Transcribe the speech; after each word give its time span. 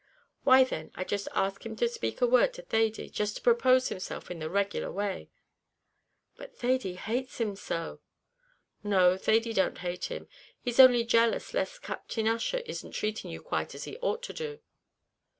"Why, 0.43 0.63
then, 0.63 0.89
I'd 0.95 1.09
just 1.09 1.27
ask 1.35 1.63
him 1.63 1.75
to 1.75 1.87
speak 1.87 2.21
a 2.21 2.25
word 2.25 2.55
to 2.55 2.63
Thady 2.63 3.07
just 3.07 3.35
to 3.35 3.41
propose 3.43 3.89
himself 3.89 4.31
in 4.31 4.39
the 4.39 4.49
regular 4.49 4.91
way." 4.91 5.29
"But 6.37 6.57
Thady 6.57 6.95
hates 6.95 7.39
him 7.39 7.55
so." 7.55 7.99
"No; 8.83 9.15
Thady 9.15 9.53
don't 9.53 9.77
hate 9.77 10.05
him: 10.05 10.27
he's 10.59 10.79
only 10.79 11.03
jealous 11.03 11.53
lest 11.53 11.83
Captain 11.83 12.27
Ussher 12.27 12.63
isn't 12.65 12.93
treating 12.93 13.29
you 13.29 13.43
quite 13.43 13.75
as 13.75 13.83
he 13.83 13.95
ought 13.97 14.23
to 14.23 14.33
do." 14.33 14.59